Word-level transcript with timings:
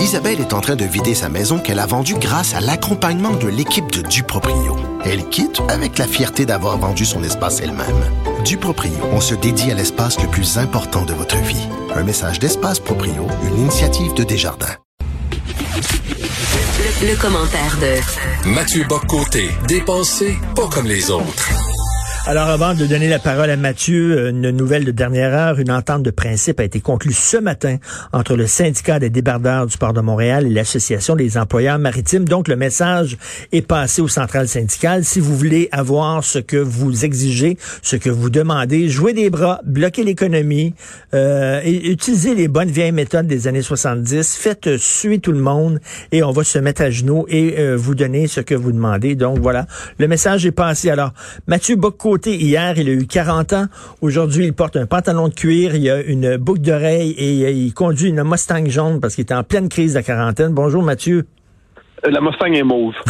Isabelle 0.00 0.40
est 0.40 0.54
en 0.54 0.60
train 0.60 0.76
de 0.76 0.84
vider 0.84 1.14
sa 1.14 1.28
maison 1.28 1.58
qu'elle 1.58 1.78
a 1.78 1.84
vendue 1.84 2.14
grâce 2.14 2.54
à 2.54 2.60
l'accompagnement 2.60 3.32
de 3.32 3.48
l'équipe 3.48 3.92
de 3.92 4.00
Duproprio. 4.00 4.76
Elle 5.04 5.28
quitte 5.28 5.60
avec 5.68 5.98
la 5.98 6.06
fierté 6.06 6.46
d'avoir 6.46 6.78
vendu 6.78 7.04
son 7.04 7.22
espace 7.22 7.60
elle-même. 7.60 8.02
Duproprio, 8.44 8.92
on 9.12 9.20
se 9.20 9.34
dédie 9.34 9.70
à 9.70 9.74
l'espace 9.74 10.18
le 10.20 10.28
plus 10.28 10.56
important 10.56 11.04
de 11.04 11.12
votre 11.12 11.36
vie. 11.36 11.68
Un 11.94 12.02
message 12.02 12.38
d'Espace 12.38 12.80
Proprio, 12.80 13.26
une 13.44 13.58
initiative 13.60 14.14
de 14.14 14.24
Desjardins. 14.24 14.76
Le, 17.02 17.08
le 17.08 17.16
commentaire 17.16 17.76
de 17.80 18.48
Mathieu 18.48 18.84
Boccoté, 18.88 19.50
dépensé 19.68 20.38
pas 20.56 20.68
comme 20.68 20.86
les 20.86 21.10
autres. 21.10 21.69
Alors, 22.26 22.48
avant 22.48 22.74
de 22.74 22.84
donner 22.84 23.08
la 23.08 23.18
parole 23.18 23.48
à 23.48 23.56
Mathieu, 23.56 24.28
une 24.28 24.50
nouvelle 24.50 24.84
de 24.84 24.90
dernière 24.90 25.32
heure, 25.34 25.58
une 25.58 25.70
entente 25.70 26.02
de 26.02 26.10
principe 26.10 26.60
a 26.60 26.64
été 26.64 26.78
conclue 26.78 27.14
ce 27.14 27.38
matin 27.38 27.78
entre 28.12 28.36
le 28.36 28.46
syndicat 28.46 28.98
des 28.98 29.08
débardeurs 29.08 29.66
du 29.66 29.78
port 29.78 29.94
de 29.94 30.02
Montréal 30.02 30.46
et 30.46 30.50
l'Association 30.50 31.16
des 31.16 31.38
employeurs 31.38 31.78
maritimes. 31.78 32.26
Donc, 32.28 32.46
le 32.46 32.56
message 32.56 33.16
est 33.52 33.62
passé 33.62 34.02
aux 34.02 34.08
centrales 34.08 34.48
syndicales. 34.48 35.04
Si 35.04 35.18
vous 35.18 35.34
voulez 35.34 35.70
avoir 35.72 36.22
ce 36.22 36.38
que 36.38 36.58
vous 36.58 37.06
exigez, 37.06 37.56
ce 37.82 37.96
que 37.96 38.10
vous 38.10 38.28
demandez, 38.28 38.90
jouez 38.90 39.14
des 39.14 39.30
bras, 39.30 39.60
bloquez 39.64 40.04
l'économie, 40.04 40.74
euh, 41.14 41.62
et 41.64 41.90
utilisez 41.90 42.34
les 42.34 42.48
bonnes 42.48 42.70
vieilles 42.70 42.92
méthodes 42.92 43.26
des 43.26 43.48
années 43.48 43.62
70, 43.62 44.36
faites 44.36 44.76
suer 44.76 45.20
tout 45.20 45.32
le 45.32 45.40
monde 45.40 45.80
et 46.12 46.22
on 46.22 46.32
va 46.32 46.44
se 46.44 46.58
mettre 46.58 46.82
à 46.82 46.90
genoux 46.90 47.24
et 47.28 47.58
euh, 47.58 47.76
vous 47.76 47.94
donner 47.94 48.26
ce 48.26 48.40
que 48.40 48.54
vous 48.54 48.72
demandez. 48.72 49.14
Donc, 49.14 49.38
voilà, 49.38 49.66
le 49.98 50.06
message 50.06 50.44
est 50.44 50.52
passé. 50.52 50.90
Alors, 50.90 51.12
Mathieu 51.48 51.76
Bocco 51.76 52.09
hier, 52.16 52.78
il 52.78 52.88
a 52.88 52.92
eu 52.92 53.06
40 53.06 53.52
ans. 53.52 53.66
Aujourd'hui, 54.00 54.46
il 54.46 54.52
porte 54.52 54.76
un 54.76 54.86
pantalon 54.86 55.28
de 55.28 55.34
cuir, 55.34 55.74
il 55.74 55.88
a 55.90 56.02
une 56.02 56.36
boucle 56.36 56.60
d'oreille 56.60 57.10
et 57.12 57.50
il 57.50 57.72
conduit 57.74 58.10
une 58.10 58.22
Mustang 58.22 58.66
jaune 58.68 59.00
parce 59.00 59.14
qu'il 59.14 59.24
est 59.26 59.32
en 59.32 59.44
pleine 59.44 59.68
crise 59.68 59.94
de 59.94 60.00
quarantaine. 60.00 60.52
Bonjour, 60.52 60.82
Mathieu. 60.82 61.26
Euh, 62.04 62.10
la 62.10 62.20
Mustang 62.20 62.52
est 62.52 62.62
mauve. 62.62 62.94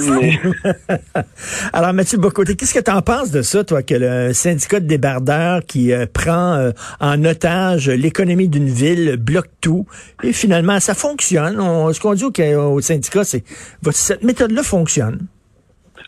Alors, 1.72 1.92
Mathieu 1.92 2.18
Bocoté, 2.18 2.56
qu'est-ce 2.56 2.74
que 2.74 2.80
tu 2.80 2.90
en 2.90 3.02
penses 3.02 3.30
de 3.30 3.42
ça, 3.42 3.64
toi, 3.64 3.82
que 3.82 3.94
le 3.94 4.32
syndicat 4.32 4.80
de 4.80 4.86
débardeurs 4.86 5.60
qui 5.66 5.92
euh, 5.92 6.06
prend 6.12 6.54
euh, 6.54 6.70
en 7.00 7.22
otage 7.24 7.88
l'économie 7.88 8.48
d'une 8.48 8.68
ville 8.68 9.16
bloque 9.16 9.50
tout 9.60 9.86
et 10.22 10.32
finalement, 10.32 10.80
ça 10.80 10.94
fonctionne. 10.94 11.56
ce 11.92 12.00
qu'on 12.00 12.14
dit 12.14 12.24
au, 12.24 12.30
au 12.30 12.80
syndicat, 12.80 13.24
c'est 13.24 13.44
cette 13.92 14.22
méthode-là 14.22 14.62
fonctionne. 14.62 15.26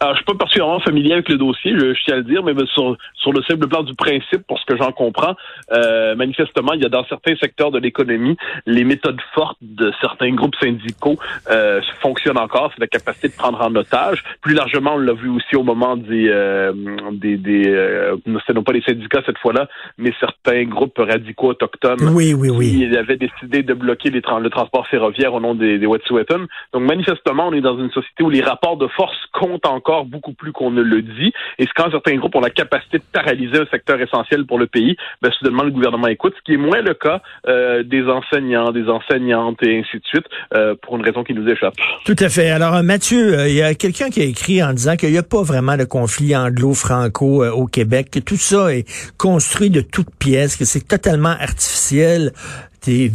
Alors, 0.03 0.15
je 0.15 0.17
suis 0.17 0.25
pas 0.25 0.35
particulièrement 0.35 0.81
familier 0.81 1.13
avec 1.13 1.29
le 1.29 1.37
dossier, 1.37 1.79
je, 1.79 1.95
tiens 2.05 2.15
à 2.15 2.17
le 2.17 2.25
dire, 2.25 2.43
mais 2.43 2.55
sur, 2.75 2.97
sur 3.15 3.33
le 3.33 3.41
simple 3.45 3.69
plan 3.69 3.85
du 3.85 3.95
principe, 3.95 4.45
pour 4.49 4.59
ce 4.59 4.67
que 4.67 4.77
j'en 4.77 4.91
comprends, 4.91 5.37
euh, 5.71 6.17
manifestement, 6.17 6.73
il 6.73 6.83
y 6.83 6.85
a 6.85 6.89
dans 6.89 7.05
certains 7.05 7.37
secteurs 7.37 7.71
de 7.71 7.79
l'économie, 7.79 8.37
les 8.67 8.83
méthodes 8.83 9.21
fortes 9.33 9.59
de 9.61 9.93
certains 10.01 10.35
groupes 10.35 10.57
syndicaux 10.61 11.17
euh, 11.53 11.81
fonctionnent 12.01 12.41
encore. 12.41 12.73
C'est 12.75 12.81
la 12.81 12.89
capacité 12.89 13.29
de 13.29 13.35
prendre 13.35 13.61
en 13.61 13.73
otage. 13.77 14.25
Plus 14.41 14.55
largement, 14.55 14.95
on 14.95 14.99
l'a 14.99 15.13
vu 15.13 15.29
aussi 15.29 15.55
au 15.55 15.63
moment 15.63 15.97
des, 15.97 16.29
euh, 16.29 16.73
des, 17.13 17.37
des 17.37 17.69
euh, 17.69 18.17
non 18.27 18.65
pas 18.65 18.73
les 18.73 18.83
syndicats 18.83 19.23
cette 19.25 19.39
fois-là, 19.39 19.69
mais 19.99 20.13
certains 20.19 20.65
groupes 20.65 20.99
radicaux 20.99 21.51
autochtones 21.51 22.11
oui, 22.13 22.35
oui, 22.35 22.51
oui. 22.51 22.89
qui 22.89 22.97
avaient 22.97 23.17
décidé 23.17 23.63
de 23.63 23.73
bloquer 23.73 24.11
les 24.11 24.21
le 24.21 24.51
transport 24.51 24.85
ferroviaire 24.89 25.33
au 25.33 25.39
nom 25.41 25.55
des, 25.55 25.79
des 25.79 25.87
Wet'suwet'en. 25.87 26.47
Donc, 26.73 26.83
manifestement, 26.83 27.47
on 27.47 27.53
est 27.53 27.61
dans 27.61 27.79
une 27.79 27.91
société 27.93 28.25
où 28.25 28.31
les 28.31 28.43
rapports 28.43 28.77
de 28.77 28.89
force 28.89 29.17
comptent 29.33 29.67
encore 29.67 29.92
beaucoup 30.05 30.33
plus 30.33 30.53
qu'on 30.53 30.71
ne 30.71 30.83
le 30.83 31.03
dit. 31.03 31.33
Et 31.59 31.67
quand 31.75 31.91
certains 31.91 32.17
groupes 32.17 32.35
ont 32.35 32.41
la 32.41 32.51
capacité 32.51 32.99
de 32.99 33.05
paralyser 33.13 33.59
un 33.59 33.67
secteur 33.67 34.01
essentiel 34.01 34.47
pour 34.47 34.59
le 34.59 34.67
pays, 34.67 34.97
ben, 35.21 35.31
soudainement, 35.33 35.63
le 35.63 35.71
gouvernement 35.71 36.09
écoute, 36.09 36.35
ce 36.37 36.43
qui 36.43 36.55
est 36.55 36.57
moins 36.57 36.81
le 36.81 36.95
cas 36.95 37.21
euh, 37.49 37.83
des 37.83 38.05
enseignants, 38.05 38.73
des 38.73 38.89
enseignantes 38.89 39.63
et 39.63 39.79
ainsi 39.79 39.99
de 39.99 40.05
suite, 40.05 40.27
euh, 40.55 40.75
pour 40.83 40.97
une 40.97 41.03
raison 41.03 41.25
qui 41.25 41.35
nous 41.35 41.49
échappe. 41.49 41.75
Tout 42.05 42.17
à 42.19 42.29
fait. 42.29 42.51
Alors, 42.51 42.75
euh, 42.75 42.83
Mathieu, 42.83 43.49
il 43.49 43.55
y 43.55 43.63
a 43.63 43.75
quelqu'un 43.75 44.11
qui 44.11 44.21
a 44.21 44.25
écrit 44.25 44.63
en 44.63 44.73
disant 44.73 44.97
qu'il 44.97 45.11
n'y 45.11 45.19
a 45.19 45.23
pas 45.23 45.43
vraiment 45.43 45.77
de 45.77 45.85
conflit 45.85 46.37
anglo-franco 46.37 47.45
au 47.45 47.67
Québec, 47.67 48.11
que 48.11 48.19
tout 48.19 48.37
ça 48.37 48.75
est 48.75 48.85
construit 49.19 49.71
de 49.71 49.81
toutes 49.81 50.15
pièces, 50.19 50.57
que 50.57 50.65
c'est 50.65 50.87
totalement 50.87 51.31
artificiel. 51.31 52.33
T'es 52.81 53.11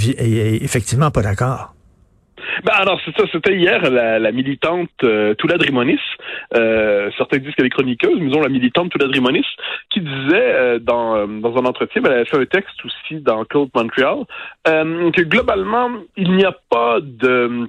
effectivement 0.61 1.11
pas 1.11 1.21
d'accord. 1.21 1.76
Ben 2.63 2.73
alors 2.73 2.99
c'est 3.05 3.15
ça, 3.17 3.25
c'était 3.31 3.55
hier 3.55 3.89
la, 3.89 4.31
militante 4.31 4.89
euh, 5.03 5.33
Toula 5.35 5.57
Drimonis, 5.57 5.99
euh, 6.55 7.09
certains 7.17 7.37
disent 7.37 7.53
qu'elle 7.55 7.65
est 7.65 7.71
chroniqueuse, 7.71 8.17
mais 8.19 8.27
disons 8.27 8.41
la 8.41 8.49
militante 8.49 8.91
Toula 8.91 9.07
Drimonis, 9.07 9.45
qui 9.89 10.01
disait 10.01 10.33
euh, 10.33 10.79
dans, 10.79 11.15
euh, 11.15 11.27
dans 11.27 11.55
un 11.57 11.65
entretien, 11.65 12.01
ben, 12.01 12.09
elle 12.09 12.17
avait 12.17 12.25
fait 12.25 12.37
un 12.37 12.45
texte 12.45 12.83
aussi 12.85 13.21
dans 13.21 13.43
Code 13.45 13.69
Montreal, 13.75 14.23
que 14.65 15.21
globalement, 15.21 15.89
il 16.15 16.31
n'y 16.33 16.45
a 16.45 16.55
pas 16.69 16.99
de 17.01 17.67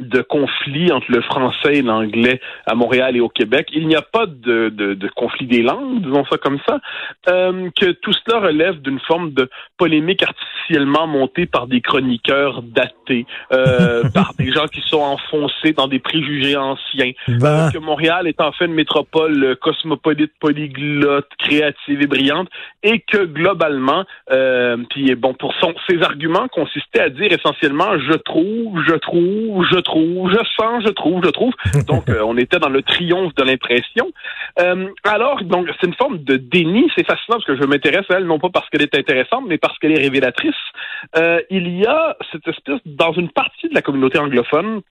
de 0.00 0.22
conflit 0.22 0.90
entre 0.90 1.06
le 1.08 1.22
français 1.22 1.74
et 1.74 1.82
l'anglais 1.82 2.40
à 2.66 2.74
Montréal 2.74 3.16
et 3.16 3.20
au 3.20 3.28
Québec. 3.28 3.68
Il 3.72 3.86
n'y 3.86 3.94
a 3.94 4.02
pas 4.02 4.26
de, 4.26 4.68
de, 4.68 4.94
de, 4.94 5.08
conflit 5.08 5.46
des 5.46 5.62
langues, 5.62 6.02
disons 6.02 6.24
ça 6.24 6.36
comme 6.36 6.58
ça, 6.66 6.80
euh, 7.28 7.70
que 7.78 7.92
tout 7.92 8.12
cela 8.12 8.40
relève 8.40 8.80
d'une 8.80 8.98
forme 9.00 9.32
de 9.32 9.48
polémique 9.78 10.22
artificiellement 10.22 11.06
montée 11.06 11.46
par 11.46 11.68
des 11.68 11.80
chroniqueurs 11.80 12.62
datés, 12.62 13.26
euh, 13.52 14.02
par 14.14 14.34
des 14.34 14.52
gens 14.52 14.66
qui 14.66 14.80
sont 14.80 15.00
enfoncés 15.00 15.72
dans 15.72 15.86
des 15.86 16.00
préjugés 16.00 16.56
anciens, 16.56 17.12
ben. 17.28 17.70
que 17.72 17.78
Montréal 17.78 18.26
est 18.26 18.40
en 18.40 18.50
fait 18.50 18.66
une 18.66 18.74
métropole 18.74 19.56
cosmopolite, 19.60 20.32
polyglotte, 20.40 21.28
créative 21.38 22.02
et 22.02 22.06
brillante, 22.06 22.48
et 22.82 22.98
que 23.00 23.24
globalement, 23.24 24.04
euh, 24.32 24.76
puis 24.90 25.14
bon, 25.14 25.34
pour 25.34 25.54
son, 25.60 25.72
ses 25.88 26.02
arguments 26.02 26.48
consistaient 26.48 27.00
à 27.00 27.10
dire 27.10 27.30
essentiellement, 27.30 27.98
je 27.98 28.14
trouve, 28.14 28.82
je 28.86 28.94
trouve, 28.94 29.64
je 29.70 29.83
trouve, 29.84 30.30
je 30.30 30.44
sens, 30.56 30.82
je 30.84 30.90
trouve, 30.90 31.22
je 31.24 31.30
trouve. 31.30 31.52
Donc, 31.86 32.08
euh, 32.08 32.22
on 32.24 32.36
était 32.36 32.58
dans 32.58 32.68
le 32.68 32.82
triomphe 32.82 33.34
de 33.34 33.42
l'impression. 33.42 34.10
Euh, 34.58 34.88
alors, 35.04 35.42
donc, 35.44 35.68
c'est 35.80 35.86
une 35.86 35.94
forme 35.94 36.18
de 36.18 36.36
déni. 36.36 36.90
C'est 36.96 37.06
fascinant 37.06 37.38
parce 37.38 37.44
que 37.44 37.56
je 37.56 37.64
m'intéresse 37.64 38.06
à 38.10 38.14
elle, 38.14 38.26
non 38.26 38.38
pas 38.38 38.50
parce 38.50 38.68
qu'elle 38.70 38.82
est 38.82 38.94
intéressante, 38.96 39.44
mais 39.46 39.58
parce 39.58 39.78
qu'elle 39.78 39.92
est 39.92 40.02
révélatrice. 40.02 40.54
Euh, 41.16 41.40
il 41.50 41.68
y 41.78 41.86
a 41.86 42.16
cette 42.32 42.46
espèce, 42.48 42.80
dans 42.84 43.12
une 43.12 43.30
partie 43.30 43.68
de 43.68 43.74
la 43.74 43.82
communauté 43.82 44.18
anglophone, 44.18 44.82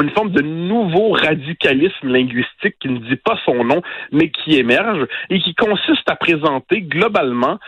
une 0.00 0.10
forme 0.10 0.30
de 0.30 0.42
nouveau 0.42 1.10
radicalisme 1.10 2.08
linguistique 2.08 2.76
qui 2.80 2.88
ne 2.88 2.98
dit 2.98 3.16
pas 3.16 3.38
son 3.44 3.64
nom, 3.64 3.82
mais 4.12 4.30
qui 4.30 4.56
émerge 4.56 5.06
et 5.30 5.40
qui 5.40 5.54
consiste 5.54 6.08
à 6.08 6.14
présenter 6.14 6.82
globalement 6.82 7.58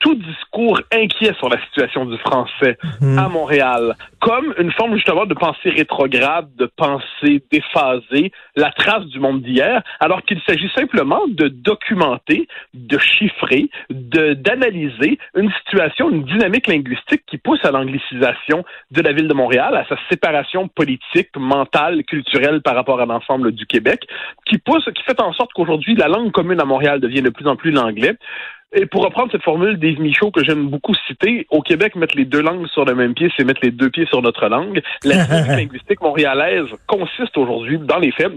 tout 0.00 0.14
discours 0.14 0.80
inquiet 0.92 1.34
sur 1.38 1.48
la 1.48 1.60
situation 1.66 2.04
du 2.04 2.16
français 2.18 2.78
mhm. 3.00 3.18
à 3.18 3.28
Montréal, 3.28 3.94
comme 4.20 4.54
une 4.58 4.72
forme 4.72 4.94
justement 4.94 5.26
de 5.26 5.34
pensée 5.34 5.70
rétrograde, 5.70 6.48
de 6.56 6.66
pensée 6.76 7.42
déphasée, 7.50 8.32
la 8.56 8.70
trace 8.70 9.04
du 9.06 9.18
monde 9.18 9.42
d'hier, 9.42 9.82
alors 10.00 10.22
qu'il 10.22 10.40
s'agit 10.46 10.70
simplement 10.76 11.22
de 11.28 11.48
documenter, 11.48 12.48
de 12.74 12.98
chiffrer, 12.98 13.68
de 13.90 14.34
d'analyser 14.34 15.18
une 15.34 15.50
situation, 15.64 16.10
une 16.10 16.24
dynamique 16.24 16.66
linguistique 16.66 17.22
qui 17.26 17.38
pousse 17.38 17.64
à 17.64 17.70
l'anglicisation 17.70 18.64
de 18.90 19.02
la 19.02 19.12
ville 19.12 19.28
de 19.28 19.34
Montréal, 19.34 19.76
à 19.76 19.86
sa 19.88 19.96
séparation 20.10 20.68
politique, 20.68 21.30
mentale, 21.36 22.04
culturelle 22.04 22.62
par 22.62 22.74
rapport 22.74 23.00
à 23.00 23.06
l'ensemble 23.06 23.52
du 23.52 23.66
Québec, 23.66 24.06
qui 24.46 24.58
pousse, 24.58 24.84
qui 24.94 25.02
fait 25.02 25.20
en 25.20 25.32
sorte 25.32 25.52
qu'aujourd'hui 25.54 25.94
la 25.96 26.08
langue 26.08 26.32
commune 26.32 26.60
à 26.60 26.64
Montréal 26.64 27.00
devient 27.00 27.22
de 27.22 27.30
plus 27.30 27.46
en 27.46 27.56
plus 27.56 27.70
l'anglais. 27.70 28.16
Et 28.72 28.84
pour 28.86 29.02
reprendre 29.02 29.32
cette 29.32 29.42
formule 29.42 29.78
d'Yves 29.78 30.00
Michaud 30.00 30.30
que 30.30 30.44
j'aime 30.44 30.68
beaucoup 30.68 30.94
citer, 31.06 31.46
au 31.50 31.62
Québec, 31.62 31.94
mettre 31.96 32.16
les 32.16 32.26
deux 32.26 32.42
langues 32.42 32.66
sur 32.68 32.84
le 32.84 32.94
même 32.94 33.14
pied, 33.14 33.30
c'est 33.36 33.44
mettre 33.44 33.60
les 33.62 33.70
deux 33.70 33.88
pieds 33.88 34.06
sur 34.06 34.20
notre 34.20 34.46
langue. 34.48 34.82
La 35.04 35.26
linguistique 35.56 36.00
montréalaise 36.02 36.66
consiste 36.86 37.36
aujourd'hui, 37.38 37.78
dans 37.78 37.98
les 37.98 38.12
faits, 38.12 38.32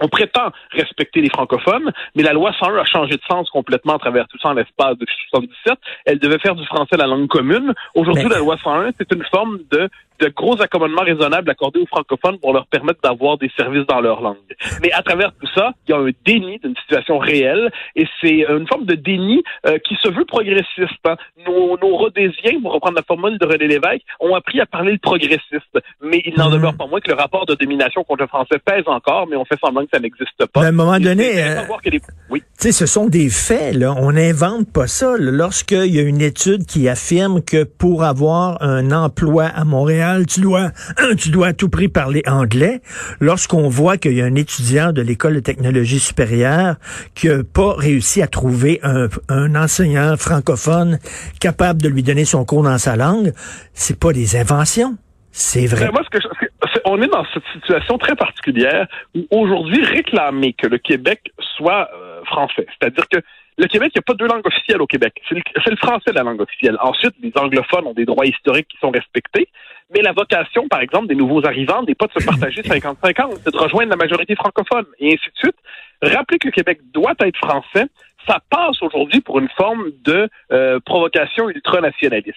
on 0.00 0.08
prétend 0.08 0.50
respecter 0.72 1.20
les 1.20 1.28
francophones, 1.28 1.92
mais 2.14 2.22
la 2.22 2.32
loi 2.32 2.52
101 2.58 2.76
a 2.76 2.84
changé 2.84 3.16
de 3.16 3.22
sens 3.28 3.50
complètement 3.50 3.94
à 3.94 3.98
travers 3.98 4.26
tout 4.28 4.38
ça 4.38 4.48
en 4.48 4.54
l'espace 4.54 4.96
de 4.96 5.06
77. 5.30 5.74
Elle 6.06 6.18
devait 6.18 6.38
faire 6.38 6.54
du 6.54 6.64
français 6.66 6.96
la 6.96 7.06
langue 7.06 7.28
commune. 7.28 7.74
Aujourd'hui, 7.94 8.28
la 8.28 8.38
loi 8.38 8.56
101, 8.62 8.92
c'est 8.98 9.12
une 9.12 9.24
forme 9.30 9.58
de 9.70 9.88
de 10.20 10.28
gros 10.28 10.60
accommodements 10.60 11.02
raisonnables 11.02 11.50
accordés 11.50 11.80
aux 11.80 11.86
francophones 11.86 12.38
pour 12.38 12.52
leur 12.52 12.66
permettre 12.66 13.00
d'avoir 13.02 13.38
des 13.38 13.50
services 13.56 13.86
dans 13.86 14.00
leur 14.00 14.20
langue. 14.20 14.36
Mais 14.82 14.92
à 14.92 15.02
travers 15.02 15.32
tout 15.32 15.48
ça, 15.54 15.72
il 15.86 15.92
y 15.92 15.94
a 15.94 15.98
un 15.98 16.10
déni 16.24 16.58
d'une 16.58 16.76
situation 16.76 17.18
réelle 17.18 17.70
et 17.96 18.06
c'est 18.20 18.46
une 18.48 18.66
forme 18.66 18.84
de 18.84 18.94
déni 18.94 19.42
euh, 19.66 19.78
qui 19.78 19.96
se 20.02 20.08
veut 20.08 20.24
progressiste. 20.24 21.00
Hein. 21.04 21.16
Nos, 21.46 21.78
nos 21.78 21.96
Rhodésiens, 21.96 22.60
pour 22.62 22.72
reprendre 22.72 22.96
la 22.96 23.02
formule 23.02 23.38
de 23.38 23.46
René 23.46 23.66
Lévesque, 23.66 24.02
ont 24.20 24.34
appris 24.34 24.60
à 24.60 24.66
parler 24.66 24.92
le 24.92 24.98
progressiste. 24.98 25.78
Mais 26.02 26.22
il 26.24 26.34
n'en 26.36 26.48
mhm. 26.48 26.54
demeure 26.54 26.76
pas 26.76 26.86
moins 26.86 27.00
que 27.00 27.10
le 27.10 27.16
rapport 27.16 27.46
de 27.46 27.54
domination 27.54 28.04
contre 28.04 28.22
le 28.22 28.28
français 28.28 28.58
pèse 28.64 28.84
encore, 28.86 29.26
mais 29.26 29.36
on 29.36 29.44
fait 29.44 29.58
semblant 29.62 29.82
que 29.82 29.90
ça 29.92 30.00
n'existe 30.00 30.46
pas. 30.52 30.62
à 30.62 30.66
un 30.66 30.72
moment 30.72 30.98
donné, 30.98 31.42
euh, 31.42 31.62
oui. 32.28 32.42
ce 32.58 32.86
sont 32.86 33.06
des 33.06 33.30
faits. 33.30 33.74
Là. 33.74 33.94
On 33.96 34.12
n'invente 34.12 34.70
pas 34.72 34.86
ça. 34.86 35.14
Lorsqu'il 35.18 35.94
y 35.94 35.98
a 35.98 36.02
une 36.02 36.20
étude 36.20 36.66
qui 36.66 36.88
affirme 36.88 37.42
que 37.42 37.64
pour 37.64 38.04
avoir 38.04 38.62
un 38.62 38.92
emploi 38.92 39.44
à 39.44 39.64
Montréal, 39.64 40.09
tu 40.28 40.40
dois, 40.40 40.70
tu 41.18 41.30
dois 41.30 41.48
à 41.48 41.52
tout 41.52 41.68
prix 41.68 41.88
parler 41.88 42.22
anglais. 42.26 42.80
Lorsqu'on 43.20 43.68
voit 43.68 43.96
qu'il 43.96 44.12
y 44.12 44.22
a 44.22 44.24
un 44.24 44.34
étudiant 44.34 44.92
de 44.92 45.02
l'école 45.02 45.34
de 45.34 45.40
technologie 45.40 45.98
supérieure 46.00 46.76
qui 47.14 47.28
n'a 47.28 47.42
pas 47.44 47.74
réussi 47.74 48.22
à 48.22 48.26
trouver 48.26 48.80
un, 48.82 49.08
enseignant 49.54 50.16
francophone 50.16 50.98
capable 51.40 51.82
de 51.82 51.88
lui 51.88 52.02
donner 52.02 52.24
son 52.24 52.44
cours 52.44 52.62
dans 52.62 52.78
sa 52.78 52.96
langue, 52.96 53.32
c'est 53.72 53.98
pas 53.98 54.12
des 54.12 54.36
inventions. 54.36 54.96
C'est 55.32 55.66
vrai. 55.66 55.90
Ben, 55.92 56.02
on 56.84 57.00
est 57.02 57.08
dans 57.08 57.24
cette 57.32 57.44
situation 57.54 57.98
très 57.98 58.16
particulière 58.16 58.86
où 59.14 59.26
aujourd'hui 59.30 59.84
réclamer 59.84 60.54
que 60.54 60.66
le 60.66 60.78
Québec 60.78 61.32
soit 61.56 61.88
euh, 61.94 62.24
français, 62.24 62.66
c'est-à-dire 62.78 63.08
que 63.08 63.18
le 63.60 63.66
Québec, 63.66 63.92
il 63.94 63.98
n'y 63.98 64.00
a 64.00 64.02
pas 64.02 64.14
deux 64.14 64.26
langues 64.26 64.46
officielles 64.46 64.80
au 64.80 64.86
Québec. 64.86 65.20
C'est 65.28 65.34
le, 65.34 65.76
français 65.76 66.12
la 66.12 66.22
langue 66.22 66.40
officielle. 66.40 66.76
Ensuite, 66.80 67.14
les 67.22 67.32
anglophones 67.36 67.86
ont 67.86 67.92
des 67.92 68.06
droits 68.06 68.24
historiques 68.24 68.68
qui 68.68 68.78
sont 68.78 68.90
respectés. 68.90 69.48
Mais 69.92 70.00
la 70.00 70.12
vocation, 70.12 70.66
par 70.68 70.80
exemple, 70.80 71.08
des 71.08 71.14
nouveaux 71.14 71.44
arrivants 71.44 71.82
n'est 71.82 71.94
pas 71.94 72.06
de 72.06 72.18
se 72.18 72.24
partager 72.24 72.62
50-50, 72.62 73.40
c'est 73.44 73.52
de 73.52 73.58
rejoindre 73.58 73.90
la 73.90 73.96
majorité 73.96 74.34
francophone, 74.36 74.86
et 74.98 75.08
ainsi 75.08 75.26
de 75.34 75.38
suite. 75.38 75.56
Rappeler 76.00 76.38
que 76.38 76.46
le 76.46 76.52
Québec 76.52 76.80
doit 76.94 77.14
être 77.20 77.36
français, 77.36 77.86
ça 78.26 78.38
passe 78.50 78.80
aujourd'hui 78.82 79.20
pour 79.20 79.38
une 79.38 79.48
forme 79.56 79.90
de 80.04 80.28
euh, 80.52 80.80
provocation 80.80 81.48
ultranationaliste. 81.48 82.36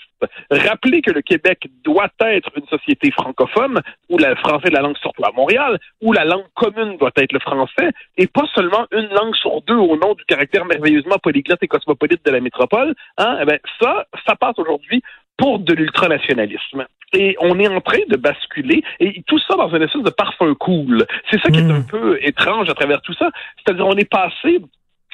Rappeler 0.49 1.01
que 1.01 1.11
le 1.11 1.21
Québec 1.21 1.67
doit 1.83 2.09
être 2.21 2.49
une 2.55 2.65
société 2.67 3.11
francophone, 3.11 3.81
où 4.09 4.17
le 4.17 4.35
français 4.35 4.67
est 4.67 4.73
la 4.73 4.81
langue 4.81 4.97
surtout 4.97 5.23
à 5.25 5.31
Montréal, 5.31 5.79
où 6.01 6.13
la 6.13 6.25
langue 6.25 6.45
commune 6.55 6.97
doit 6.97 7.11
être 7.15 7.31
le 7.31 7.39
français, 7.39 7.89
et 8.17 8.27
pas 8.27 8.45
seulement 8.53 8.85
une 8.91 9.09
langue 9.09 9.35
sur 9.35 9.61
deux 9.61 9.75
au 9.75 9.97
nom 9.97 10.13
du 10.13 10.23
caractère 10.25 10.65
merveilleusement 10.65 11.17
polyglotte 11.21 11.61
et 11.61 11.67
cosmopolite 11.67 12.25
de 12.25 12.31
la 12.31 12.39
métropole, 12.39 12.95
hein, 13.17 13.37
eh 13.41 13.45
ben, 13.45 13.59
ça, 13.81 14.05
ça 14.25 14.35
passe 14.35 14.57
aujourd'hui 14.57 15.01
pour 15.37 15.59
de 15.59 15.73
l'ultranationalisme. 15.73 16.85
Et 17.13 17.35
on 17.39 17.59
est 17.59 17.67
en 17.67 17.81
train 17.81 17.99
de 18.07 18.17
basculer, 18.17 18.83
et 18.99 19.21
tout 19.27 19.39
ça 19.39 19.55
dans 19.55 19.69
une 19.75 19.83
espèce 19.83 20.03
de 20.03 20.09
parfum 20.09 20.53
cool. 20.55 21.05
C'est 21.29 21.39
ça 21.41 21.49
qui 21.49 21.59
est 21.59 21.63
hmm. 21.63 21.71
un 21.71 21.81
peu 21.81 22.17
étrange 22.21 22.69
à 22.69 22.73
travers 22.73 23.01
tout 23.01 23.13
ça. 23.13 23.29
C'est-à-dire, 23.57 23.85
on 23.85 23.95
est 23.95 24.09
passé 24.09 24.59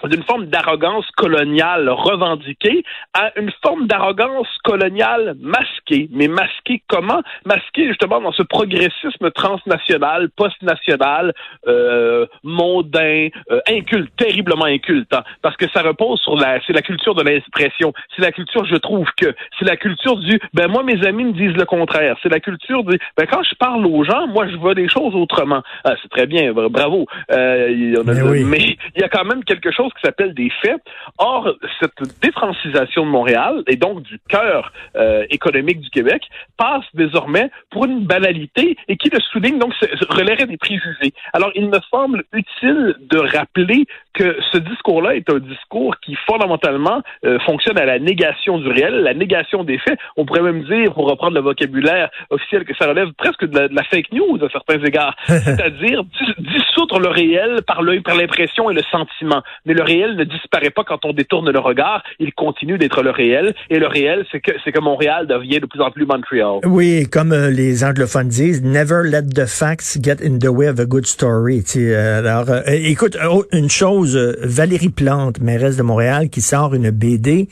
d'une 0.07 0.23
forme 0.23 0.45
d'arrogance 0.45 1.05
coloniale 1.17 1.89
revendiquée 1.89 2.83
à 3.13 3.31
une 3.39 3.51
forme 3.63 3.87
d'arrogance 3.87 4.47
coloniale 4.63 5.35
masquée. 5.39 6.09
Mais 6.11 6.27
masquée 6.27 6.81
comment? 6.87 7.21
Masquée 7.45 7.87
justement 7.87 8.21
dans 8.21 8.31
ce 8.31 8.43
progressisme 8.43 9.31
transnational, 9.31 10.29
postnational, 10.35 11.33
euh, 11.67 12.25
mondain, 12.43 13.27
euh, 13.51 13.59
inculte, 13.67 14.15
terriblement 14.17 14.65
inculte. 14.65 15.13
Hein. 15.13 15.23
parce 15.41 15.55
que 15.57 15.65
ça 15.73 15.81
repose 15.81 16.19
sur 16.21 16.35
la, 16.35 16.59
c'est 16.65 16.73
la 16.73 16.81
culture 16.81 17.15
de 17.15 17.23
l'expression. 17.23 17.93
C'est 18.15 18.21
la 18.21 18.31
culture, 18.31 18.65
je 18.65 18.75
trouve 18.75 19.07
que, 19.17 19.33
c'est 19.57 19.65
la 19.65 19.77
culture 19.77 20.17
du, 20.17 20.39
ben 20.53 20.67
moi 20.67 20.83
mes 20.83 21.05
amis 21.05 21.25
me 21.25 21.33
disent 21.33 21.57
le 21.57 21.65
contraire. 21.65 22.17
C'est 22.21 22.29
la 22.29 22.39
culture 22.39 22.83
du, 22.83 22.97
ben 23.17 23.25
quand 23.31 23.43
je 23.43 23.55
parle 23.55 23.85
aux 23.85 24.03
gens, 24.03 24.27
moi 24.27 24.47
je 24.47 24.55
vois 24.55 24.75
des 24.75 24.87
choses 24.87 25.15
autrement. 25.15 25.61
Ah, 25.83 25.95
c'est 26.01 26.09
très 26.09 26.25
bien, 26.27 26.53
bravo. 26.53 27.05
Euh, 27.31 28.03
mais 28.45 28.77
il 28.95 29.01
y 29.01 29.03
a 29.03 29.09
quand 29.09 29.25
même 29.25 29.43
quelque 29.43 29.71
chose 29.71 29.88
qui 29.93 30.01
s'appelle 30.03 30.33
des 30.33 30.49
faits. 30.61 30.81
Or, 31.17 31.53
cette 31.79 32.19
défrancisation 32.21 33.05
de 33.05 33.11
Montréal, 33.11 33.63
et 33.67 33.75
donc 33.75 34.03
du 34.03 34.19
cœur 34.27 34.71
euh, 34.95 35.25
économique 35.29 35.79
du 35.81 35.89
Québec, 35.89 36.23
passe 36.57 36.85
désormais 36.93 37.51
pour 37.69 37.85
une 37.85 38.05
banalité 38.05 38.77
et 38.87 38.97
qui 38.97 39.09
le 39.09 39.19
souligne, 39.19 39.59
donc, 39.59 39.73
relèverait 40.09 40.45
des 40.45 40.57
préjugés. 40.57 41.13
Alors, 41.33 41.51
il 41.55 41.69
me 41.69 41.79
semble 41.89 42.23
utile 42.33 42.95
de 42.99 43.17
rappeler 43.17 43.85
que 44.13 44.37
ce 44.51 44.57
discours-là 44.57 45.15
est 45.15 45.29
un 45.29 45.39
discours 45.39 45.95
qui, 45.99 46.15
fondamentalement, 46.27 47.01
euh, 47.25 47.39
fonctionne 47.39 47.77
à 47.77 47.85
la 47.85 47.99
négation 47.99 48.57
du 48.57 48.67
réel, 48.67 49.01
la 49.01 49.13
négation 49.13 49.63
des 49.63 49.77
faits. 49.77 49.97
On 50.17 50.25
pourrait 50.25 50.41
même 50.41 50.63
dire, 50.63 50.93
pour 50.93 51.09
reprendre 51.09 51.35
le 51.35 51.41
vocabulaire 51.41 52.09
officiel, 52.29 52.65
que 52.65 52.75
ça 52.75 52.87
relève 52.87 53.09
presque 53.17 53.45
de 53.45 53.69
la, 53.71 53.83
fake 53.83 54.11
news 54.11 54.37
à 54.43 54.49
certains 54.49 54.83
égards. 54.83 55.15
C'est-à-dire 55.25 56.03
dissoudre 56.37 56.99
le 56.99 57.09
réel 57.09 57.61
par 57.65 57.81
l'impression 57.81 58.69
et 58.69 58.73
le 58.73 58.81
sentiment. 58.91 59.41
Mais 59.65 59.73
le 59.79 59.83
réel 59.83 60.15
ne 60.17 60.25
disparaît 60.25 60.71
pas 60.71 60.83
quand 60.83 61.05
on 61.05 61.13
détourne 61.13 61.49
le 61.49 61.59
regard, 61.59 62.03
il 62.19 62.33
continue 62.33 62.77
d'être 62.77 63.01
le 63.01 63.11
réel. 63.11 63.55
Et 63.69 63.79
le 63.79 63.87
réel, 63.87 64.25
c'est 64.29 64.41
que, 64.41 64.51
c'est 64.63 64.73
que 64.73 64.81
Montréal 64.81 65.25
devient 65.25 65.61
de 65.61 65.67
plus 65.67 65.79
en 65.79 65.89
plus 65.89 66.05
Montréal. 66.05 66.59
Oui, 66.65 67.07
comme 67.09 67.31
euh, 67.31 67.49
les 67.49 67.85
anglophones 67.85 68.27
disent, 68.27 68.61
never 68.61 69.03
let 69.05 69.29
the 69.33 69.45
facts 69.45 69.97
get 70.01 70.17
in 70.21 70.39
the 70.39 70.49
way 70.49 70.67
of 70.67 70.79
a 70.79 70.85
good 70.85 71.05
story. 71.05 71.63
Euh, 71.77 72.19
alors, 72.19 72.49
euh, 72.49 72.61
écoute, 72.67 73.17
oh, 73.25 73.45
une 73.53 73.69
chose, 73.69 74.17
Valérie 74.41 74.89
Plante, 74.89 75.39
mairesse 75.39 75.77
de 75.77 75.83
Montréal, 75.83 76.29
qui 76.29 76.41
sort 76.41 76.73
une 76.73 76.91
BD, 76.91 77.47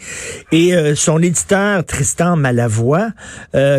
et 0.51 0.73
son 0.95 1.21
éditeur, 1.21 1.85
Tristan 1.85 2.35
Malavoie, 2.35 3.09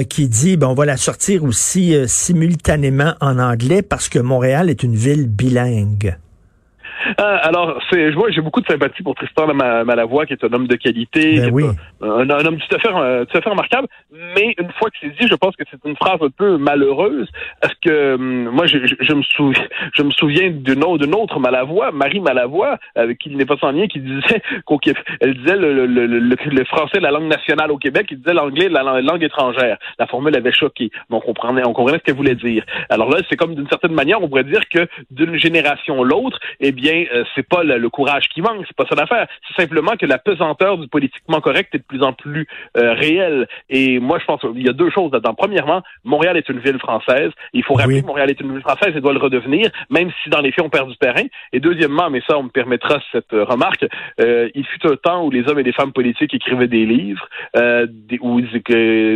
qui 0.09 0.29
dit, 0.29 0.57
bon, 0.57 0.69
on 0.69 0.75
va 0.75 0.87
la 0.87 0.97
sortir 0.97 1.45
aussi 1.45 1.95
simultanément 2.07 3.15
en 3.21 3.39
anglais 3.39 3.83
parce 3.83 4.09
que 4.09 4.19
Montréal 4.19 4.71
est 4.71 4.83
une 4.83 4.95
ville 4.95 5.29
bilingue. 5.29 6.17
Euh, 7.21 7.39
alors, 7.43 7.81
c'est, 7.91 8.11
moi, 8.13 8.31
j'ai 8.31 8.41
beaucoup 8.41 8.61
de 8.61 8.67
sympathie 8.67 9.03
pour 9.03 9.15
Tristan 9.15 9.53
Malavoie, 9.55 10.27
qui 10.27 10.35
est 10.35 10.45
un 10.45 10.53
homme 10.53 10.67
de 10.67 10.77
qualité, 10.77 11.41
ben 11.51 11.75
un, 12.01 12.31
homme 12.31 12.59
tout 12.59 12.77
à, 12.77 12.79
fait, 12.79 12.89
euh, 12.89 13.25
tout 13.25 13.39
à 13.39 13.41
fait 13.41 13.51
remarquable. 13.51 13.89
Mais 14.13 14.55
une 14.59 14.71
fois 14.73 14.91
que 14.91 14.97
c'est 15.01 15.11
dit, 15.19 15.29
je 15.29 15.35
pense 15.35 15.57
que 15.57 15.65
c'est 15.71 15.89
une 15.89 15.97
phrase 15.97 16.19
un 16.21 16.31
peu 16.31 16.57
malheureuse, 16.59 17.29
parce 17.61 17.75
que 17.83 18.15
hum, 18.15 18.51
moi, 18.51 18.67
je, 18.67 18.79
je, 19.01 19.13
me 19.13 19.23
souviens, 19.23 19.67
je 19.95 20.03
me 20.03 20.11
souviens 20.11 20.51
d'une 20.51 20.85
autre, 20.85 21.07
autre 21.19 21.41
Malavoie, 21.41 21.91
Marie 21.93 22.21
Malavoie, 22.21 22.79
avec 22.95 23.19
qui 23.19 23.31
il 23.31 23.37
n'est 23.37 23.47
pas 23.47 23.57
sans 23.61 23.73
lien, 23.73 23.87
qui 23.87 24.01
disait 24.01 24.43
elle 25.21 25.35
disait 25.35 25.57
le, 25.57 25.87
le, 25.87 26.07
le, 26.07 26.19
le, 26.19 26.65
français 26.65 27.01
la 27.01 27.11
langue 27.11 27.29
nationale 27.29 27.71
au 27.71 27.79
Québec, 27.79 28.07
il 28.11 28.19
disait 28.19 28.35
l'anglais 28.35 28.69
la 28.69 29.01
langue 29.01 29.23
étrangère. 29.23 29.79
La 29.99 30.07
formule 30.07 30.37
avait 30.37 30.53
choqué. 30.53 30.91
Donc, 31.11 31.23
on 31.27 31.33
comprenait, 31.33 31.67
on 31.67 31.73
comprenait 31.73 31.99
ce 31.99 32.05
qu'elle 32.05 32.17
voulait 32.17 32.35
dire. 32.35 32.65
Alors 32.89 33.11
là, 33.11 33.19
c'est 33.29 33.37
comme 33.37 33.55
d'une 33.55 33.69
certaine 33.69 33.93
manière, 33.93 34.23
on 34.23 34.29
pourrait 34.29 34.45
dire 34.45 34.69
que 34.69 34.87
d'une 35.11 35.39
génération 35.39 36.03
l'autre, 36.03 36.39
eh 36.61 36.73
bien, 36.73 36.98
euh, 37.13 37.25
c'est 37.35 37.47
pas 37.47 37.63
le, 37.63 37.89
courage 37.91 38.29
qui 38.29 38.43
manque, 38.43 38.65
c'est 38.67 38.77
pas 38.77 38.87
ça 38.89 38.95
l'affaire. 38.95 39.27
C'est 39.47 39.63
simplement 39.63 39.93
que 39.97 40.07
la 40.07 40.19
pesanteur 40.19 40.79
du 40.79 40.89
politiquement 40.89 41.41
correct 41.41 41.75
est 41.75 41.79
de 41.79 41.85
plus 41.85 42.03
en 42.03 42.13
plus 42.13 42.47
euh, 42.77 42.95
réelle. 42.95 43.47
Et 43.71 43.99
moi, 43.99 44.19
je 44.19 44.25
pense 44.25 44.41
qu'il 44.41 44.63
y 44.63 44.69
a 44.69 44.73
deux 44.73 44.91
choses 44.91 45.13
là-dedans. 45.13 45.35
Premièrement, 45.35 45.83
Montréal 46.05 46.37
est 46.37 46.49
une 46.49 46.59
ville 46.59 46.79
française. 46.79 47.31
Il 47.53 47.65
faut 47.65 47.75
rappeler 47.75 48.03
que 48.03 48.07
Montréal 48.07 48.31
est 48.31 48.41
une 48.41 48.53
ville 48.53 48.63
française 48.63 48.95
et 48.97 49.01
doit 49.01 49.13
le 49.13 49.19
redevenir, 49.19 49.71
même 49.91 50.11
si 50.23 50.31
dans 50.31 50.41
les 50.41 50.53
faits 50.53 50.65
on 50.65 50.71
perd 50.71 50.89
du 50.89 50.97
terrain. 50.97 51.25
Et 51.53 51.61
deuxièmement, 51.61 52.11
mais 52.11 52.23
ça, 52.27 52.39
on 52.39 52.45
me 52.45 52.49
permettra 52.49 53.01
cette 53.13 53.33
euh, 53.33 53.45
remarque, 53.45 53.87
il 54.19 54.65
fut 54.67 54.87
un 54.87 54.97
temps 54.97 55.25
où 55.25 55.31
les 55.31 55.49
hommes 55.49 55.59
et 55.59 55.63
les 55.63 55.73
femmes 55.73 55.93
politiques 55.93 56.35
écrivaient 56.35 56.69
des 56.69 56.85
livres, 56.85 57.29
où 58.21 58.39
ils, 58.39 58.57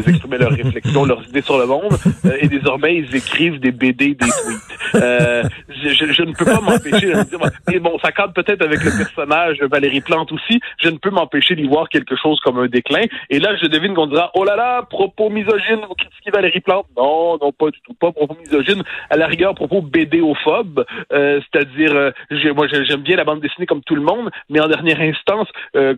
exprimaient 0.07 0.39
leurs 0.39 0.53
réflexions, 0.53 1.05
leurs 1.05 1.27
idées 1.29 1.43
sur 1.43 1.59
le 1.59 1.67
monde, 1.67 1.93
et 2.41 2.49
désormais 2.49 2.97
ils 2.97 3.17
écrivent 3.17 3.61
des 3.61 3.73
BD, 3.73 4.15
des 4.15 4.17
tweets. 4.17 4.79
Je, 4.95 6.13
je, 6.13 6.23
ne 6.23 6.33
peux 6.33 6.45
pas 6.45 6.61
m'empêcher 6.61 7.07
de 7.07 7.19
me 7.19 7.25
dire, 7.25 7.39
et 7.73 7.79
bon, 7.79 7.99
ça 8.05 8.13
cadre 8.13 8.33
peut-être 8.35 8.63
avec 8.63 8.83
le 8.85 8.91
personnage 8.97 9.59
Valérie 9.63 10.01
Plante 10.01 10.31
aussi. 10.33 10.61
Je 10.79 10.89
ne 10.89 10.99
peux 10.99 11.11
m'empêcher 11.11 11.55
d'y 11.55 11.67
voir 11.67 11.89
quelque 11.89 12.17
chose 12.17 12.39
comme 12.41 12.59
un 12.59 12.67
déclin. 12.67 13.05
Et 13.31 13.39
là, 13.39 13.57
je 13.57 13.67
devine 13.67 13.95
qu'on 13.95 14.07
dira, 14.07 14.31
oh 14.35 14.45
là 14.45 14.57
là, 14.57 14.83
propos 14.83 15.31
misogyne, 15.31 15.81
vous 15.89 15.95
critiquez 15.95 16.31
Valérie 16.31 16.61
Plante. 16.61 16.87
Non, 16.97 17.39
non, 17.41 17.53
pas 17.53 17.71
du 17.71 17.81
tout, 17.81 17.95
pas 17.95 18.13
propos 18.13 18.37
misogyne. 18.41 18.83
À 19.11 19.17
la 19.17 19.27
rigueur, 19.27 19.55
propos 19.55 19.81
BDophobe. 19.81 20.85
Euh, 21.13 21.41
c'est-à-dire, 21.41 21.95
euh, 21.95 22.11
moi, 22.55 22.67
j'aime 22.69 23.03
bien 23.03 23.17
la 23.17 23.25
bande 23.25 23.41
dessinée 23.41 23.67
comme 23.67 23.83
tout 23.83 23.95
le 23.95 24.03
monde, 24.03 24.31
mais 24.49 24.61
en 24.61 24.69
dernière 24.69 25.01
instance, 25.01 25.49
euh, 25.77 25.95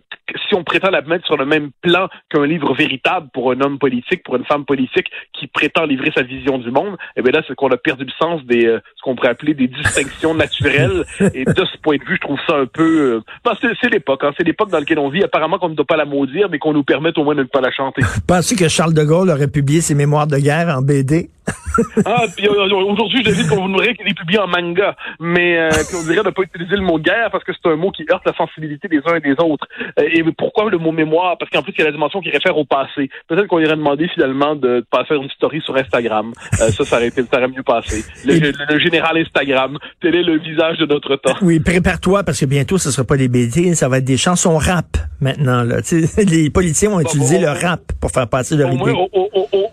si 0.47 0.55
on 0.55 0.63
prétend 0.63 0.89
la 0.89 1.01
mettre 1.01 1.25
sur 1.25 1.37
le 1.37 1.45
même 1.45 1.71
plan 1.81 2.07
qu'un 2.29 2.45
livre 2.45 2.73
véritable 2.73 3.29
pour 3.33 3.51
un 3.51 3.61
homme 3.61 3.79
politique, 3.79 4.23
pour 4.23 4.35
une 4.35 4.45
femme 4.45 4.65
politique 4.65 5.07
qui 5.33 5.47
prétend 5.47 5.85
livrer 5.85 6.11
sa 6.15 6.23
vision 6.23 6.57
du 6.57 6.71
monde, 6.71 6.97
eh 7.15 7.21
bien 7.21 7.31
là, 7.31 7.41
c'est 7.47 7.55
qu'on 7.55 7.69
a 7.69 7.77
perdu 7.77 8.05
le 8.05 8.11
sens 8.19 8.43
des, 8.45 8.65
euh, 8.65 8.79
ce 8.95 9.01
qu'on 9.03 9.15
pourrait 9.15 9.29
appeler 9.29 9.53
des 9.53 9.67
distinctions 9.67 10.33
naturelles 10.33 11.03
et 11.33 11.45
de 11.45 11.64
ce 11.65 11.77
point 11.77 11.97
de 11.97 12.03
vue, 12.03 12.15
je 12.15 12.21
trouve 12.21 12.39
ça 12.47 12.55
un 12.55 12.65
peu... 12.65 13.21
Euh... 13.45 13.53
c'est 13.81 13.89
l'époque, 13.89 14.23
hein. 14.23 14.31
c'est 14.37 14.43
l'époque 14.43 14.69
dans 14.69 14.79
laquelle 14.79 14.99
on 14.99 15.09
vit. 15.09 15.23
Apparemment 15.23 15.57
qu'on 15.57 15.69
ne 15.69 15.75
doit 15.75 15.85
pas 15.85 15.97
la 15.97 16.05
maudire, 16.05 16.47
mais 16.49 16.59
qu'on 16.59 16.73
nous 16.73 16.83
permette 16.83 17.17
au 17.17 17.23
moins 17.23 17.35
de 17.35 17.41
ne 17.41 17.47
pas 17.47 17.61
la 17.61 17.71
chanter. 17.71 18.01
Pensez 18.27 18.55
que 18.55 18.67
Charles 18.67 18.93
de 18.93 19.03
Gaulle 19.03 19.29
aurait 19.29 19.47
publié 19.47 19.81
ses 19.81 19.95
mémoires 19.95 20.27
de 20.27 20.37
guerre 20.37 20.75
en 20.77 20.81
BD? 20.81 21.29
ah, 22.05 22.25
puis 22.35 22.47
euh, 22.47 22.65
aujourd'hui, 22.73 23.23
je 23.25 23.31
dis 23.31 23.47
qu'on 23.47 23.67
voudrait 23.67 23.93
qu'il 23.95 24.07
est 24.07 24.13
publié 24.13 24.39
en 24.39 24.47
manga, 24.47 24.95
mais 25.19 25.57
euh, 25.57 25.69
qu'on 25.91 26.03
dirait 26.03 26.23
de 26.23 26.29
ne 26.29 26.33
pas 26.33 26.43
utiliser 26.43 26.75
le 26.75 26.81
mot 26.81 26.97
guerre 26.99 27.29
parce 27.31 27.43
que 27.43 27.51
c'est 27.53 27.69
un 27.69 27.75
mot 27.75 27.91
qui 27.91 28.05
heurte 28.11 28.25
la 28.25 28.33
sensibilité 28.35 28.87
des 28.87 28.99
uns 29.05 29.15
et 29.15 29.19
des 29.19 29.35
autres. 29.39 29.67
Euh, 29.99 30.07
et 30.11 30.23
pourquoi 30.37 30.69
le 30.69 30.77
mot 30.77 30.91
mémoire? 30.91 31.37
Parce 31.37 31.51
qu'en 31.51 31.61
plus, 31.61 31.73
il 31.77 31.79
y 31.79 31.81
a 31.81 31.85
la 31.85 31.91
dimension 31.91 32.21
qui 32.21 32.29
réfère 32.29 32.57
au 32.57 32.65
passé. 32.65 33.09
Peut-être 33.27 33.47
qu'on 33.47 33.59
irait 33.59 33.75
demander 33.75 34.07
finalement 34.07 34.55
de, 34.55 34.79
de 34.79 34.85
passer 34.89 35.15
une 35.15 35.29
story 35.29 35.61
sur 35.61 35.75
Instagram. 35.75 36.33
ça, 36.51 36.71
ça 36.71 36.97
aurait, 36.97 37.07
été, 37.07 37.21
ça 37.23 37.37
aurait 37.37 37.47
mieux 37.47 37.63
passé. 37.63 38.03
Le, 38.25 38.79
général 38.79 39.17
Instagram, 39.17 39.77
tel 40.01 40.15
est 40.15 40.23
le 40.23 40.39
visage 40.39 40.77
de 40.77 40.85
notre 40.85 41.15
temps. 41.17 41.35
Oui, 41.41 41.59
prépare-toi 41.59 42.23
parce 42.23 42.39
que 42.39 42.45
bientôt, 42.45 42.77
ce 42.77 42.89
ne 42.89 42.93
sera 42.93 43.05
pas 43.05 43.17
des 43.17 43.27
BD, 43.27 43.75
ça 43.75 43.89
va 43.89 43.97
être 43.99 44.05
des 44.05 44.17
chansons 44.17 44.57
rap 44.57 44.97
maintenant. 45.21 45.63
Là. 45.63 45.77
les 46.17 46.49
politiciens 46.49 46.89
vont 46.89 46.99
utiliser 46.99 47.39
le 47.39 47.49
rap 47.49 47.81
pour 47.99 48.11
faire 48.11 48.27
passer 48.27 48.55
leur 48.55 48.71
idée. 48.71 48.91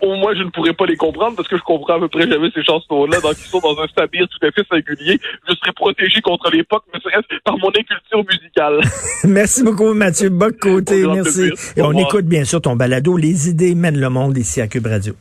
Au, 0.01 0.15
moins, 0.15 0.33
je 0.35 0.43
ne 0.43 0.49
pourrais 0.49 0.73
pas 0.73 0.85
les 0.85 0.95
comprendre 0.95 1.35
parce 1.35 1.47
que 1.47 1.57
je 1.57 1.62
comprends 1.63 1.95
à 1.95 1.99
peu 1.99 2.07
près 2.07 2.29
jamais 2.29 2.49
ces 2.53 2.63
chansons-là, 2.63 3.19
donc 3.21 3.33
ils 3.37 3.49
sont 3.49 3.59
dans 3.59 3.79
un 3.81 3.87
sabir 3.95 4.27
tout 4.27 4.45
à 4.45 4.51
fait 4.51 4.65
singulier. 4.69 5.19
Je 5.47 5.55
serais 5.55 5.73
protégé 5.73 6.21
contre 6.21 6.49
l'époque, 6.51 6.83
mais 6.93 6.99
ce 7.03 7.09
reste 7.09 7.27
par 7.43 7.57
mon 7.57 7.69
inculture 7.69 8.23
musicale. 8.29 8.81
merci 9.25 9.63
beaucoup, 9.63 9.93
Mathieu 9.93 10.29
Bock-Côté. 10.29 11.05
Merci. 11.07 11.51
Et 11.75 11.81
on 11.81 11.93
écoute 11.93 12.25
bien 12.25 12.43
sûr 12.43 12.61
ton 12.61 12.75
balado 12.75 13.17
Les 13.17 13.49
idées 13.49 13.75
mènent 13.75 13.99
le 13.99 14.09
monde 14.09 14.37
ici 14.37 14.61
à 14.61 14.67
Cube 14.67 14.87
Radio. 14.87 15.13